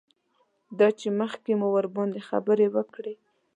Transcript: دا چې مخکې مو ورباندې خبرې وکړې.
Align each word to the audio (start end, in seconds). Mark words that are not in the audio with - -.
دا 0.79 0.87
چې 0.99 1.07
مخکې 1.19 1.51
مو 1.59 1.67
ورباندې 1.75 2.21
خبرې 2.29 2.67
وکړې. 2.75 3.13